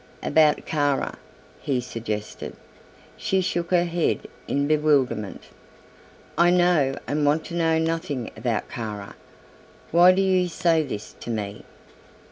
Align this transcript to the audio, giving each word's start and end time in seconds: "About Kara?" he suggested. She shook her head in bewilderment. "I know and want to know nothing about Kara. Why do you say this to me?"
"About 0.23 0.65
Kara?" 0.65 1.15
he 1.61 1.79
suggested. 1.79 2.55
She 3.17 3.39
shook 3.39 3.69
her 3.69 3.83
head 3.83 4.21
in 4.47 4.65
bewilderment. 4.65 5.43
"I 6.39 6.49
know 6.49 6.95
and 7.05 7.23
want 7.23 7.45
to 7.45 7.53
know 7.53 7.77
nothing 7.77 8.31
about 8.35 8.67
Kara. 8.67 9.15
Why 9.91 10.11
do 10.11 10.23
you 10.23 10.47
say 10.47 10.81
this 10.81 11.13
to 11.19 11.29
me?" 11.29 11.65